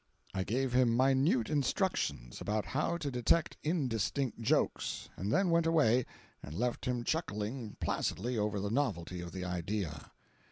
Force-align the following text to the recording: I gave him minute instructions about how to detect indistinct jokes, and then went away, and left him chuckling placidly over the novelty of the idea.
I 0.33 0.43
gave 0.43 0.73
him 0.73 0.97
minute 0.97 1.47
instructions 1.47 2.41
about 2.41 2.65
how 2.65 2.97
to 2.97 3.11
detect 3.11 3.57
indistinct 3.61 4.41
jokes, 4.41 5.09
and 5.15 5.31
then 5.31 5.51
went 5.51 5.67
away, 5.67 6.07
and 6.41 6.55
left 6.55 6.85
him 6.85 7.03
chuckling 7.03 7.77
placidly 7.79 8.35
over 8.35 8.59
the 8.59 8.71
novelty 8.71 9.21
of 9.21 9.31
the 9.31 9.45
idea. 9.45 10.09